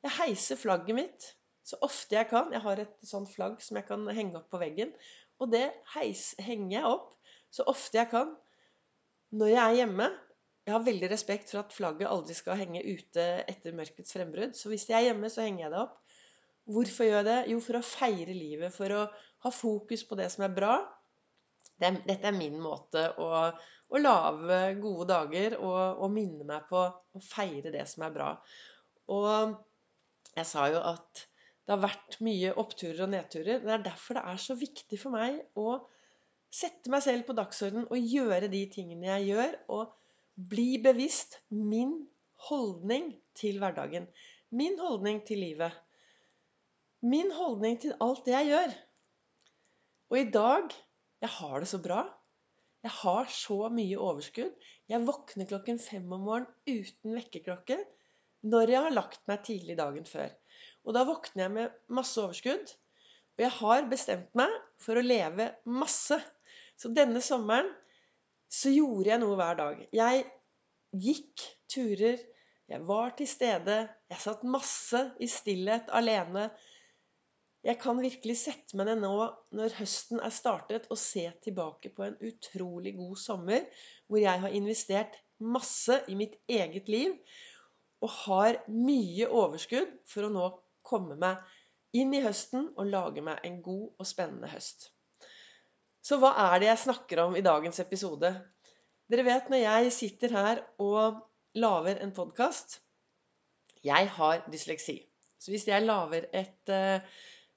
jeg 0.00 0.16
heiser 0.16 0.56
flagget 0.56 0.96
mitt 0.96 1.26
så 1.70 1.78
ofte 1.84 2.16
jeg 2.16 2.28
kan. 2.30 2.52
Jeg 2.54 2.62
har 2.64 2.80
et 2.82 2.94
sånt 3.06 3.30
flagg 3.30 3.60
som 3.62 3.78
jeg 3.78 3.86
kan 3.88 4.06
henge 4.16 4.38
opp 4.40 4.48
på 4.52 4.60
veggen. 4.62 4.92
Og 5.40 5.52
det 5.52 5.68
heis, 5.94 6.32
henger 6.40 6.78
jeg 6.78 6.88
opp 6.88 7.10
så 7.50 7.66
ofte 7.70 7.98
jeg 7.98 8.10
kan 8.12 8.32
når 9.36 9.52
jeg 9.52 9.60
er 9.62 9.76
hjemme. 9.82 10.08
Jeg 10.70 10.76
har 10.76 10.86
veldig 10.86 11.08
respekt 11.10 11.50
for 11.50 11.64
at 11.64 11.72
flagget 11.74 12.06
aldri 12.06 12.34
skal 12.38 12.58
henge 12.60 12.84
ute 12.86 13.22
etter 13.50 13.74
mørkets 13.74 14.14
frembrudd. 14.14 14.52
Så 14.54 14.70
hvis 14.70 14.84
jeg 14.86 15.00
er 15.00 15.08
hjemme, 15.08 15.26
så 15.26 15.42
henger 15.42 15.64
jeg 15.64 15.72
det 15.72 15.80
opp. 15.80 15.96
Hvorfor 16.70 17.08
gjør 17.08 17.16
jeg 17.16 17.26
det? 17.26 17.38
Jo, 17.50 17.58
for 17.66 17.78
å 17.80 17.82
feire 17.82 18.36
livet. 18.36 18.70
For 18.76 18.94
å 18.94 19.00
ha 19.42 19.50
fokus 19.50 20.04
på 20.06 20.18
det 20.20 20.28
som 20.30 20.44
er 20.46 20.54
bra. 20.54 20.76
Dette 21.82 22.20
er 22.30 22.36
min 22.36 22.60
måte 22.62 23.02
å, 23.18 23.42
å 23.50 24.04
lage 24.04 24.60
gode 24.78 25.08
dager 25.10 25.58
og, 25.58 26.04
og 26.06 26.14
minne 26.14 26.46
meg 26.46 26.70
på 26.70 26.84
å 26.86 27.24
feire 27.24 27.74
det 27.74 27.88
som 27.90 28.06
er 28.06 28.14
bra. 28.14 28.30
Og 29.10 29.58
jeg 30.36 30.46
sa 30.46 30.70
jo 30.70 30.86
at 30.86 31.26
det 31.66 31.74
har 31.74 31.82
vært 31.82 32.20
mye 32.22 32.54
oppturer 32.62 33.08
og 33.08 33.16
nedturer. 33.16 33.64
Det 33.64 33.74
er 33.74 33.88
derfor 33.90 34.20
det 34.20 34.28
er 34.30 34.44
så 34.46 34.54
viktig 34.60 35.02
for 35.02 35.18
meg 35.18 35.42
å 35.58 35.80
sette 36.46 36.94
meg 36.94 37.02
selv 37.02 37.26
på 37.26 37.34
dagsordenen 37.38 37.90
og 37.90 38.12
gjøre 38.14 38.46
de 38.54 38.68
tingene 38.70 39.10
jeg 39.16 39.32
gjør, 39.32 39.58
og 39.74 39.96
bli 40.48 40.78
bevisst 40.82 41.40
min 41.50 41.92
holdning 42.48 43.12
til 43.36 43.58
hverdagen. 43.60 44.06
Min 44.50 44.78
holdning 44.80 45.20
til 45.26 45.42
livet. 45.42 45.74
Min 47.02 47.30
holdning 47.32 47.80
til 47.80 47.96
alt 48.00 48.24
det 48.26 48.34
jeg 48.36 48.48
gjør. 48.52 48.78
Og 50.10 50.18
i 50.18 50.30
dag 50.30 50.78
Jeg 51.20 51.28
har 51.28 51.60
det 51.60 51.68
så 51.68 51.78
bra. 51.84 52.00
Jeg 52.80 52.90
har 52.96 53.26
så 53.28 53.68
mye 53.68 53.96
overskudd. 54.00 54.54
Jeg 54.88 55.04
våkner 55.04 55.44
klokken 55.44 55.78
fem 55.78 56.06
om 56.16 56.22
morgenen 56.24 56.48
uten 56.64 57.12
vekkerklokke 57.18 57.76
når 58.48 58.72
jeg 58.72 58.84
har 58.86 58.94
lagt 58.94 59.26
meg 59.28 59.42
tidlig 59.44 59.76
dagen 59.76 60.06
før. 60.08 60.30
Og 60.88 60.96
da 60.96 61.04
våkner 61.04 61.44
jeg 61.44 61.52
med 61.58 61.74
masse 61.92 62.16
overskudd. 62.22 62.72
Og 63.36 63.44
jeg 63.44 63.52
har 63.58 63.90
bestemt 63.90 64.32
meg 64.38 64.54
for 64.80 64.96
å 64.96 65.04
leve 65.04 65.50
masse. 65.68 66.16
Så 66.80 66.88
denne 66.96 67.20
sommeren 67.20 67.68
så 68.50 68.72
gjorde 68.74 69.12
jeg 69.12 69.22
noe 69.22 69.38
hver 69.38 69.56
dag. 69.60 69.80
Jeg 69.94 70.24
gikk 71.06 71.46
turer. 71.70 72.18
Jeg 72.70 72.86
var 72.86 73.14
til 73.18 73.28
stede. 73.30 73.78
Jeg 74.10 74.22
satt 74.22 74.42
masse 74.46 75.04
i 75.22 75.28
stillhet 75.30 75.90
alene. 75.94 76.48
Jeg 77.66 77.76
kan 77.82 77.98
virkelig 78.00 78.38
sette 78.40 78.78
meg 78.78 78.88
ned 78.88 79.02
nå 79.04 79.14
når 79.58 79.74
høsten 79.76 80.22
er 80.24 80.32
startet, 80.32 80.86
og 80.88 80.98
se 80.98 81.26
tilbake 81.44 81.92
på 81.92 82.06
en 82.06 82.16
utrolig 82.24 82.94
god 82.96 83.18
sommer 83.20 83.66
hvor 84.08 84.22
jeg 84.22 84.42
har 84.44 84.56
investert 84.56 85.18
masse 85.40 85.98
i 86.08 86.16
mitt 86.16 86.38
eget 86.48 86.88
liv 86.88 87.16
og 88.00 88.12
har 88.24 88.62
mye 88.72 89.28
overskudd 89.28 89.92
for 90.08 90.26
å 90.26 90.32
nå 90.32 90.46
komme 90.86 91.18
meg 91.20 91.44
inn 91.96 92.14
i 92.16 92.22
høsten 92.24 92.70
og 92.76 92.88
lage 92.88 93.24
meg 93.24 93.44
en 93.44 93.60
god 93.64 93.86
og 94.00 94.08
spennende 94.08 94.48
høst. 94.48 94.88
Så 96.00 96.16
hva 96.20 96.30
er 96.46 96.60
det 96.60 96.70
jeg 96.70 96.84
snakker 96.86 97.20
om 97.26 97.34
i 97.36 97.44
dagens 97.44 97.80
episode? 97.82 98.30
Dere 99.10 99.24
vet 99.26 99.50
når 99.52 99.60
jeg 99.60 99.92
sitter 99.92 100.32
her 100.32 100.62
og 100.80 101.20
lager 101.60 102.00
en 102.00 102.14
podkast 102.16 102.78
Jeg 103.84 104.08
har 104.16 104.44
dysleksi. 104.52 104.96
Så 105.40 105.52
hvis 105.52 105.66
jeg 105.68 105.84
lager 105.84 106.26
et, 106.36 106.72
eh, 106.72 107.00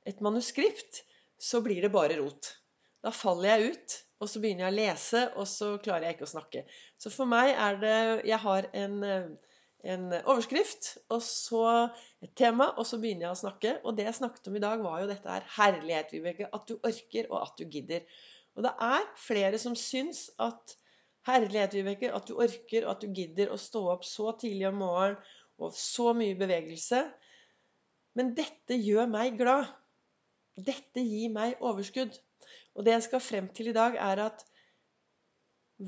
et 0.08 0.22
manuskript, 0.24 1.04
så 1.40 1.62
blir 1.62 1.82
det 1.84 1.92
bare 1.92 2.20
rot. 2.20 2.54
Da 3.04 3.12
faller 3.12 3.50
jeg 3.54 3.74
ut, 3.74 3.96
og 4.24 4.30
så 4.32 4.40
begynner 4.40 4.70
jeg 4.70 4.74
å 4.74 4.78
lese, 4.78 5.24
og 5.36 5.48
så 5.52 5.74
klarer 5.84 6.08
jeg 6.08 6.18
ikke 6.18 6.28
å 6.28 6.34
snakke. 6.34 6.64
Så 6.98 7.12
for 7.12 7.28
meg 7.28 7.52
er 7.52 7.80
det 7.82 7.98
Jeg 8.30 8.40
har 8.40 8.70
en 8.86 9.04
eh, 9.04 9.53
en 9.84 10.14
overskrift 10.22 10.94
og 11.12 11.20
så 11.26 11.64
et 12.24 12.32
tema, 12.40 12.70
og 12.80 12.88
så 12.88 13.00
begynner 13.02 13.28
jeg 13.28 13.36
å 13.36 13.42
snakke. 13.42 13.74
Og 13.84 13.98
det 13.98 14.08
jeg 14.08 14.20
snakket 14.22 14.48
om 14.48 14.56
i 14.56 14.64
dag, 14.64 14.84
var 14.84 15.02
jo 15.02 15.10
dette 15.10 15.34
her 15.34 15.50
herlighet, 15.58 16.14
Vibeke. 16.16 16.48
At 16.56 16.70
du 16.70 16.78
orker, 16.80 17.28
og 17.32 17.42
at 17.42 17.60
du 17.60 17.66
gidder. 17.68 18.06
Og 18.56 18.64
det 18.68 18.74
er 18.86 19.10
flere 19.20 19.60
som 19.60 19.76
syns 19.80 20.30
at 20.44 20.78
herlighet, 21.28 21.76
Vibeke, 21.76 22.12
at 22.16 22.30
du 22.30 22.38
orker, 22.38 22.86
og 22.86 22.96
at 22.96 23.04
du 23.04 23.12
gidder 23.16 23.52
å 23.52 23.60
stå 23.60 23.84
opp 23.96 24.08
så 24.08 24.32
tidlig 24.40 24.70
om 24.72 24.80
morgenen 24.86 25.20
og 25.62 25.76
så 25.78 26.12
mye 26.18 26.36
bevegelse. 26.38 27.04
Men 28.18 28.32
dette 28.38 28.78
gjør 28.78 29.10
meg 29.12 29.38
glad. 29.40 29.68
Dette 30.58 31.02
gir 31.02 31.34
meg 31.34 31.62
overskudd. 31.62 32.16
Og 32.74 32.86
det 32.86 32.96
jeg 32.96 33.06
skal 33.08 33.22
frem 33.24 33.50
til 33.54 33.70
i 33.70 33.76
dag, 33.76 33.98
er 34.00 34.22
at 34.30 34.44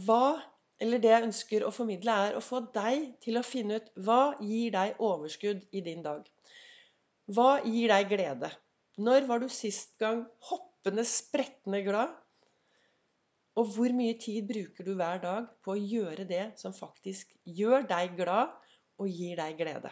hva 0.06 0.38
eller 0.84 1.00
det 1.00 1.12
jeg 1.12 1.28
ønsker 1.30 1.64
å 1.64 1.72
formidle, 1.74 2.16
er 2.28 2.38
å 2.38 2.44
få 2.44 2.62
deg 2.76 3.14
til 3.24 3.40
å 3.40 3.46
finne 3.46 3.80
ut 3.80 3.92
hva 4.06 4.36
gir 4.44 4.74
deg 4.76 5.00
overskudd 5.04 5.64
i 5.72 5.82
din 5.86 6.04
dag. 6.06 6.26
Hva 7.32 7.62
gir 7.64 7.94
deg 7.94 8.10
glede? 8.12 8.52
Når 9.02 9.28
var 9.30 9.42
du 9.42 9.48
sist 9.52 9.96
gang 10.00 10.24
hoppende, 10.50 11.06
sprettende 11.08 11.82
glad? 11.86 12.14
Og 13.56 13.72
hvor 13.72 13.94
mye 13.96 14.18
tid 14.20 14.48
bruker 14.50 14.84
du 14.84 14.94
hver 15.00 15.22
dag 15.24 15.48
på 15.64 15.74
å 15.74 15.80
gjøre 15.80 16.28
det 16.28 16.44
som 16.60 16.76
faktisk 16.76 17.32
gjør 17.48 17.88
deg 17.88 18.18
glad 18.20 18.52
og 19.00 19.08
gir 19.08 19.40
deg 19.40 19.56
glede? 19.60 19.92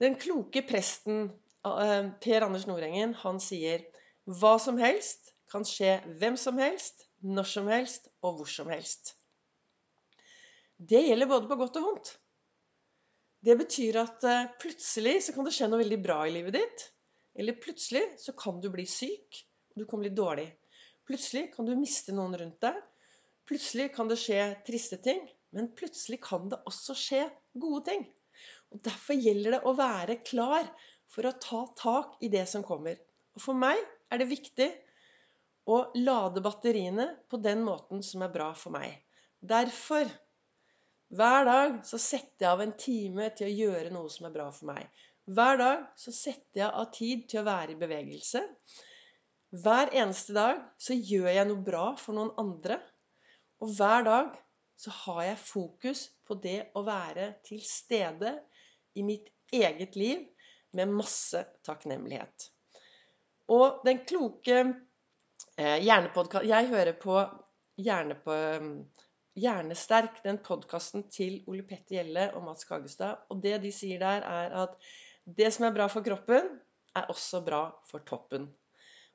Den 0.00 0.16
kloke 0.16 0.62
presten 0.64 1.28
eh, 1.66 2.08
Per 2.22 2.46
Anders 2.46 2.68
Nordengen, 2.70 3.12
han 3.24 3.40
sier 3.42 3.84
hva 4.24 4.56
som 4.62 4.80
helst 4.80 5.34
kan 5.52 5.64
skje 5.68 5.98
hvem 6.20 6.36
som 6.40 6.58
helst, 6.60 7.06
når 7.24 7.48
som 7.52 7.68
helst 7.68 8.08
og 8.22 8.40
hvor 8.40 8.50
som 8.50 8.68
helst. 8.72 9.17
Det 10.78 11.00
gjelder 11.02 11.26
både 11.26 11.50
på 11.50 11.58
godt 11.58 11.76
og 11.80 11.86
vondt. 11.88 12.12
Det 13.42 13.54
betyr 13.58 13.96
at 13.98 14.24
eh, 14.26 14.50
plutselig 14.62 15.16
så 15.26 15.34
kan 15.34 15.46
det 15.46 15.54
skje 15.54 15.66
noe 15.70 15.82
veldig 15.82 15.98
bra 16.02 16.20
i 16.26 16.34
livet 16.34 16.54
ditt. 16.54 16.84
Eller 17.38 17.58
plutselig 17.58 18.04
så 18.22 18.34
kan 18.38 18.60
du 18.62 18.68
bli 18.70 18.84
syk, 18.86 19.40
og 19.74 19.82
du 19.82 19.86
kan 19.90 20.02
bli 20.02 20.10
dårlig. 20.14 20.46
Plutselig 21.06 21.48
kan 21.54 21.66
du 21.66 21.74
miste 21.78 22.14
noen 22.14 22.36
rundt 22.38 22.62
deg. 22.62 22.78
Plutselig 23.48 23.88
kan 23.94 24.10
det 24.10 24.18
skje 24.20 24.42
triste 24.66 25.00
ting. 25.02 25.22
Men 25.56 25.70
plutselig 25.74 26.20
kan 26.22 26.50
det 26.52 26.60
også 26.68 26.94
skje 26.98 27.22
gode 27.58 27.84
ting. 27.88 28.06
Og 28.74 28.82
Derfor 28.84 29.16
gjelder 29.16 29.56
det 29.56 29.62
å 29.64 29.74
være 29.78 30.18
klar 30.26 30.68
for 31.08 31.26
å 31.26 31.36
ta 31.40 31.62
tak 31.78 32.18
i 32.22 32.30
det 32.32 32.44
som 32.50 32.66
kommer. 32.66 32.98
Og 33.34 33.42
For 33.42 33.56
meg 33.56 33.80
er 34.12 34.20
det 34.20 34.28
viktig 34.30 34.68
å 35.68 35.80
lade 35.96 36.42
batteriene 36.44 37.08
på 37.30 37.40
den 37.44 37.64
måten 37.64 38.02
som 38.04 38.24
er 38.24 38.32
bra 38.34 38.52
for 38.56 38.76
meg. 38.76 38.92
Derfor 39.40 40.06
hver 41.08 41.46
dag 41.48 41.78
så 41.88 41.98
setter 42.00 42.44
jeg 42.44 42.50
av 42.50 42.62
en 42.64 42.74
time 42.76 43.30
til 43.36 43.48
å 43.48 43.56
gjøre 43.62 43.92
noe 43.94 44.10
som 44.12 44.26
er 44.28 44.34
bra 44.34 44.50
for 44.52 44.68
meg. 44.68 44.88
Hver 45.28 45.60
dag 45.60 45.86
så 45.96 46.12
setter 46.12 46.62
jeg 46.62 46.68
av 46.68 46.90
tid 46.92 47.24
til 47.30 47.40
å 47.40 47.48
være 47.48 47.74
i 47.74 47.80
bevegelse. 47.80 48.42
Hver 49.64 49.94
eneste 49.96 50.36
dag 50.36 50.60
så 50.80 50.96
gjør 50.96 51.30
jeg 51.32 51.48
noe 51.48 51.64
bra 51.64 51.86
for 52.00 52.16
noen 52.16 52.34
andre. 52.40 52.76
Og 53.64 53.72
hver 53.78 54.04
dag 54.04 54.36
så 54.78 54.92
har 55.04 55.22
jeg 55.30 55.40
fokus 55.42 56.04
på 56.28 56.36
det 56.44 56.58
å 56.76 56.84
være 56.86 57.30
til 57.46 57.62
stede 57.64 58.36
i 58.96 59.04
mitt 59.06 59.32
eget 59.52 59.96
liv 59.96 60.26
med 60.76 60.92
masse 60.92 61.40
takknemlighet. 61.64 62.50
Og 63.48 63.80
den 63.88 64.04
kloke 64.04 64.60
eh. 65.56 65.80
Jeg 65.80 66.68
hører 66.68 66.92
på 67.00 67.16
hjernepå 67.80 68.36
Hjernesterk, 69.38 70.22
den 70.24 70.40
podkasten 70.42 71.04
til 71.14 71.42
Ole 71.50 71.62
Petter 71.66 71.98
Gjelle 71.98 72.24
og 72.34 72.42
Mats 72.46 72.66
Kagestad. 72.66 73.22
Og 73.30 73.42
det 73.44 73.58
de 73.62 73.70
sier 73.74 74.00
der, 74.02 74.24
er 74.26 74.56
at 74.64 74.74
det 75.38 75.52
som 75.54 75.68
er 75.68 75.76
bra 75.76 75.86
for 75.92 76.02
kroppen, 76.06 76.48
er 76.96 77.06
også 77.12 77.44
bra 77.46 77.62
for 77.86 78.02
toppen. 78.08 78.48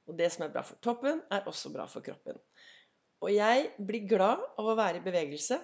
Og 0.07 0.15
det 0.19 0.29
som 0.31 0.45
er 0.45 0.53
bra 0.53 0.63
for 0.67 0.79
toppen, 0.83 1.21
er 1.31 1.47
også 1.49 1.73
bra 1.73 1.87
for 1.91 2.05
kroppen. 2.05 2.39
Og 3.23 3.31
jeg 3.33 3.69
blir 3.79 4.07
glad 4.07 4.43
av 4.59 4.67
å 4.67 4.77
være 4.79 4.99
i 4.99 5.05
bevegelse. 5.05 5.59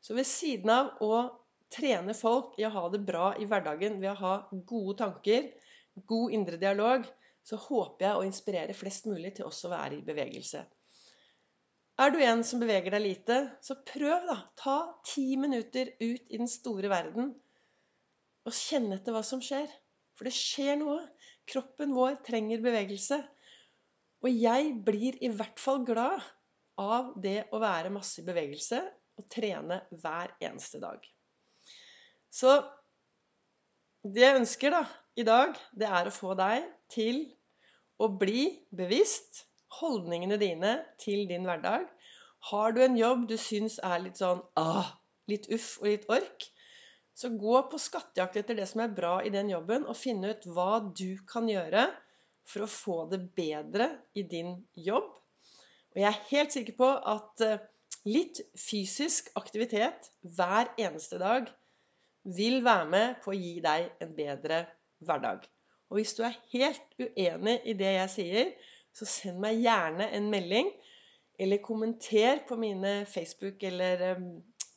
Så 0.00 0.16
ved 0.16 0.28
siden 0.28 0.72
av 0.72 0.94
å 1.04 1.22
trene 1.72 2.16
folk 2.16 2.56
i 2.60 2.66
å 2.66 2.72
ha 2.74 2.86
det 2.92 3.02
bra 3.06 3.32
i 3.38 3.46
hverdagen 3.48 4.00
ved 4.00 4.12
å 4.14 4.20
ha 4.20 4.34
gode 4.68 4.96
tanker, 5.00 5.50
god 6.08 6.36
indre 6.36 6.60
dialog, 6.60 7.04
så 7.44 7.56
håper 7.60 8.06
jeg 8.06 8.16
å 8.16 8.26
inspirere 8.26 8.76
flest 8.76 9.08
mulig 9.10 9.34
til 9.36 9.48
også 9.48 9.68
å 9.68 9.74
være 9.74 9.98
i 9.98 10.04
bevegelse. 10.06 10.64
Er 12.00 12.14
du 12.14 12.22
en 12.24 12.40
som 12.46 12.62
beveger 12.62 12.94
deg 12.94 13.02
lite, 13.04 13.36
så 13.60 13.74
prøv, 13.84 14.24
da. 14.24 14.38
Ta 14.56 14.76
ti 15.04 15.34
minutter 15.36 15.90
ut 16.00 16.30
i 16.32 16.38
den 16.40 16.48
store 16.48 16.88
verden 16.88 17.34
og 18.48 18.56
kjenn 18.56 18.88
etter 18.96 19.12
hva 19.12 19.20
som 19.26 19.42
skjer. 19.44 19.68
For 20.16 20.28
det 20.28 20.32
skjer 20.32 20.78
noe. 20.80 21.02
Kroppen 21.50 21.92
vår 21.92 22.16
trenger 22.24 22.62
bevegelse. 22.64 23.18
Og 24.24 24.32
jeg 24.32 24.72
blir 24.86 25.18
i 25.20 25.28
hvert 25.32 25.60
fall 25.60 25.84
glad 25.84 26.24
av 26.80 27.12
det 27.20 27.50
å 27.52 27.60
være 27.60 27.92
masse 27.92 28.22
i 28.22 28.24
bevegelse 28.24 28.80
og 29.20 29.28
trene 29.32 29.82
hver 30.00 30.32
eneste 30.40 30.80
dag. 30.80 31.04
Så 32.32 32.56
det 34.08 34.24
jeg 34.24 34.40
ønsker 34.40 34.72
da, 34.72 34.82
i 35.20 35.26
dag, 35.28 35.52
det 35.76 35.88
er 36.00 36.08
å 36.08 36.16
få 36.16 36.32
deg 36.38 36.64
til 36.92 37.26
å 38.00 38.08
bli 38.16 38.46
bevisst 38.72 39.49
holdningene 39.78 40.38
dine 40.40 40.74
til 41.02 41.26
din 41.30 41.46
hverdag. 41.46 41.86
Har 42.50 42.72
du 42.72 42.80
en 42.84 42.96
jobb 42.98 43.26
du 43.30 43.36
syns 43.40 43.78
er 43.84 44.00
litt 44.02 44.20
sånn 44.20 44.42
ah, 44.58 44.88
litt 45.30 45.46
uff 45.54 45.76
og 45.82 45.90
litt 45.90 46.08
ork, 46.10 46.46
så 47.14 47.30
gå 47.36 47.56
på 47.70 47.78
skattejakt 47.80 48.38
etter 48.40 48.56
det 48.56 48.66
som 48.70 48.82
er 48.84 48.94
bra 48.96 49.18
i 49.26 49.32
den 49.34 49.50
jobben, 49.52 49.84
og 49.84 49.98
finne 49.98 50.32
ut 50.32 50.46
hva 50.48 50.80
du 50.80 51.20
kan 51.28 51.48
gjøre 51.50 51.88
for 52.48 52.64
å 52.64 52.70
få 52.70 52.98
det 53.10 53.20
bedre 53.36 53.90
i 54.16 54.24
din 54.26 54.54
jobb. 54.74 55.10
Og 55.92 56.00
jeg 56.00 56.08
er 56.08 56.26
helt 56.30 56.54
sikker 56.54 56.76
på 56.78 56.88
at 57.12 57.44
eh, 57.44 57.62
litt 58.08 58.40
fysisk 58.58 59.30
aktivitet 59.38 60.08
hver 60.36 60.70
eneste 60.80 61.18
dag 61.20 61.50
vil 62.24 62.60
være 62.64 62.88
med 62.90 63.20
på 63.24 63.32
å 63.32 63.38
gi 63.38 63.56
deg 63.64 63.90
en 64.04 64.14
bedre 64.16 64.64
hverdag. 65.04 65.44
Og 65.90 65.98
hvis 65.98 66.14
du 66.16 66.22
er 66.26 66.38
helt 66.52 67.00
uenig 67.00 67.56
i 67.66 67.74
det 67.74 67.94
jeg 67.96 68.12
sier, 68.14 68.52
så 68.96 69.06
send 69.08 69.40
meg 69.42 69.60
gjerne 69.64 70.10
en 70.16 70.28
melding. 70.32 70.70
Eller 71.40 71.62
kommenter 71.64 72.42
på 72.48 72.58
mine 72.60 73.06
Facebook- 73.08 73.64
eller 73.64 74.16
um, 74.16 74.28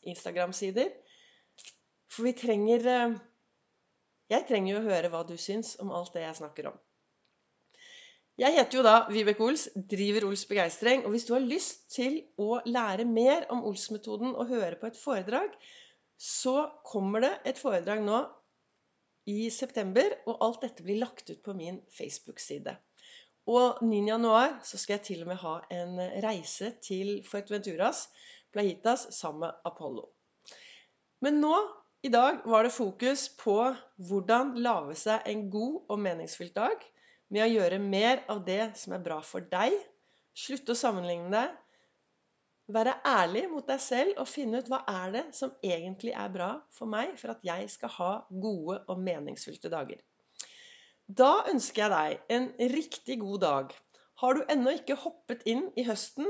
Instagram-sider. 0.08 0.90
For 2.14 2.30
vi 2.30 2.36
trenger 2.38 2.88
uh, 2.88 3.20
Jeg 4.32 4.48
trenger 4.48 4.74
jo 4.74 4.80
å 4.80 4.88
høre 4.88 5.10
hva 5.12 5.26
du 5.28 5.36
syns 5.38 5.76
om 5.84 5.92
alt 5.92 6.14
det 6.16 6.24
jeg 6.24 6.40
snakker 6.40 6.72
om. 6.72 6.78
Jeg 8.40 8.56
heter 8.56 8.80
jo 8.80 8.84
da 8.86 8.94
Vibeke 9.14 9.44
Ols, 9.46 9.68
driver 9.76 10.26
Ols 10.26 10.46
Begeistring. 10.50 11.04
Og 11.06 11.14
hvis 11.14 11.28
du 11.28 11.36
har 11.36 11.44
lyst 11.44 11.84
til 11.94 12.22
å 12.42 12.64
lære 12.66 13.06
mer 13.06 13.46
om 13.54 13.62
Ols-metoden 13.70 14.32
og 14.34 14.50
høre 14.50 14.80
på 14.80 14.90
et 14.90 14.98
foredrag, 14.98 15.52
så 16.18 16.72
kommer 16.88 17.22
det 17.22 17.34
et 17.52 17.60
foredrag 17.60 18.02
nå 18.02 18.24
i 19.30 19.50
september, 19.54 20.16
og 20.28 20.42
alt 20.44 20.66
dette 20.66 20.84
blir 20.84 21.00
lagt 21.04 21.30
ut 21.30 21.44
på 21.46 21.54
min 21.56 21.78
Facebook-side. 21.94 22.74
Og 23.50 23.82
9. 23.84 24.06
januar 24.08 24.60
så 24.64 24.78
skal 24.80 24.98
jeg 24.98 25.06
til 25.08 25.24
og 25.24 25.32
med 25.34 25.40
ha 25.42 25.54
en 25.76 25.98
reise 26.24 26.70
til 26.84 27.18
Fuerteventuras, 27.28 28.06
Playitas, 28.56 29.08
sammen 29.12 29.48
med 29.48 29.66
Apollo. 29.68 30.06
Men 31.24 31.42
nå, 31.44 31.56
i 32.04 32.12
dag, 32.12 32.40
var 32.46 32.64
det 32.64 32.76
fokus 32.76 33.30
på 33.40 33.58
hvordan 34.08 34.54
lage 34.64 34.96
seg 35.00 35.28
en 35.28 35.50
god 35.52 35.92
og 35.92 36.00
meningsfylt 36.04 36.56
dag 36.56 36.88
med 37.34 37.44
å 37.46 37.52
gjøre 37.52 37.82
mer 37.84 38.24
av 38.32 38.46
det 38.48 38.74
som 38.80 38.96
er 38.96 39.04
bra 39.04 39.20
for 39.26 39.44
deg. 39.52 39.76
Slutte 40.36 40.76
å 40.76 40.80
sammenligne 40.80 41.32
deg 41.34 41.60
være 42.72 42.96
ærlig 43.08 43.44
mot 43.52 43.68
deg 43.68 43.82
selv 43.84 44.20
og 44.22 44.30
finne 44.30 44.62
ut 44.62 44.70
hva 44.72 44.84
er 44.88 45.12
det 45.18 45.24
som 45.36 45.52
egentlig 45.64 46.14
er 46.16 46.32
bra 46.32 46.50
for 46.72 46.88
meg 46.88 47.18
for 47.20 47.34
at 47.36 47.44
jeg 47.44 47.68
skal 47.72 47.92
ha 47.98 48.12
gode 48.30 48.80
og 48.88 49.02
meningsfylte 49.04 49.72
dager. 49.74 50.00
Da 51.08 51.44
ønsker 51.52 51.84
jeg 51.84 51.92
deg 51.92 52.36
en 52.36 52.46
riktig 52.72 53.18
god 53.20 53.40
dag. 53.44 53.74
Har 54.22 54.38
du 54.38 54.46
ennå 54.48 54.72
ikke 54.78 54.96
hoppet 54.96 55.42
inn 55.52 55.66
i 55.76 55.84
høsten, 55.84 56.30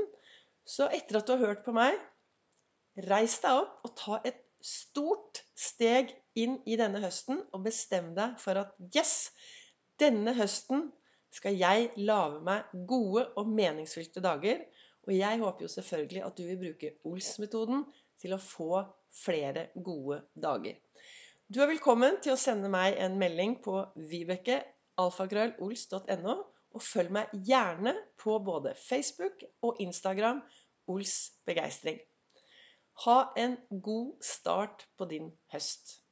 så 0.66 0.88
etter 0.90 1.20
at 1.20 1.28
du 1.28 1.34
har 1.36 1.44
hørt 1.46 1.62
på 1.66 1.74
meg, 1.76 1.94
reis 3.06 3.36
deg 3.44 3.60
opp 3.60 3.86
og 3.86 3.94
ta 4.00 4.18
et 4.26 4.40
stort 4.64 5.44
steg 5.54 6.10
inn 6.34 6.56
i 6.66 6.78
denne 6.80 7.02
høsten 7.04 7.42
og 7.52 7.62
bestem 7.68 8.14
deg 8.16 8.34
for 8.42 8.58
at 8.58 8.74
yes, 8.96 9.30
denne 10.02 10.34
høsten 10.34 10.88
skal 11.34 11.54
jeg 11.58 11.92
lage 12.00 12.40
meg 12.46 12.74
gode 12.90 13.28
og 13.38 13.50
meningsfylte 13.54 14.22
dager. 14.24 14.64
Og 15.06 15.12
jeg 15.14 15.38
håper 15.42 15.66
jo 15.66 15.70
selvfølgelig 15.70 16.24
at 16.26 16.38
du 16.38 16.46
vil 16.48 16.60
bruke 16.62 16.94
Ols-metoden 17.06 17.84
til 18.22 18.34
å 18.34 18.42
få 18.42 18.82
flere 19.14 19.68
gode 19.76 20.22
dager. 20.34 20.80
Du 21.54 21.60
er 21.62 21.68
velkommen 21.70 22.16
til 22.18 22.32
å 22.34 22.40
sende 22.40 22.66
meg 22.66 22.96
en 22.98 23.12
melding 23.14 23.52
på 23.62 23.78
vibeke.alfakrøllols.no, 24.10 26.32
og 26.74 26.82
følg 26.82 27.14
meg 27.14 27.30
gjerne 27.46 27.92
på 28.18 28.42
både 28.42 28.74
Facebook 28.74 29.38
og 29.62 29.78
Instagram 29.84 30.42
Ols 30.90 31.38
begeistring. 31.46 32.02
Ha 33.04 33.30
en 33.38 33.54
god 33.86 34.18
start 34.26 34.82
på 34.98 35.06
din 35.12 35.30
høst. 35.54 36.02